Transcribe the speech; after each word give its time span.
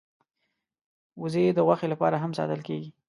وزې 1.21 1.43
د 1.57 1.59
غوښې 1.67 1.87
لپاره 1.93 2.15
هم 2.23 2.31
ساتل 2.39 2.61
کېږي 2.67 2.89